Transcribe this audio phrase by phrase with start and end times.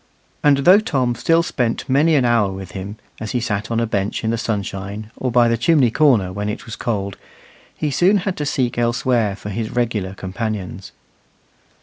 [0.43, 3.85] And though Tom still spent many an hour with him, as he sat on a
[3.85, 7.17] bench in the sunshine, or by the chimney corner when it was cold,
[7.77, 10.91] he soon had to seek elsewhere for his regular companions.